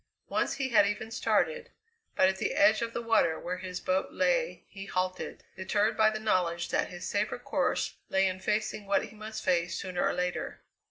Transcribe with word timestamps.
Once 0.29 0.55
he 0.55 0.69
had 0.69 0.87
even 0.87 1.11
started, 1.11 1.69
but 2.15 2.27
at 2.27 2.37
the 2.37 2.55
edge 2.55 2.81
of 2.81 2.91
the 2.91 3.03
water 3.03 3.39
where 3.39 3.57
his 3.59 3.79
boat 3.79 4.07
lay 4.11 4.63
he 4.67 4.87
halted, 4.87 5.43
deterred 5.55 5.95
by 5.95 6.09
the 6.09 6.17
knowledge 6.19 6.69
that 6.69 6.89
his 6.89 7.07
safer 7.07 7.37
course 7.37 7.93
lay 8.09 8.25
in 8.25 8.39
facing 8.39 8.87
what 8.87 9.05
he 9.05 9.15
must 9.15 9.45
face 9.45 9.75
sooner 9.77 10.01
or 10.03 10.13
later. 10.13 10.61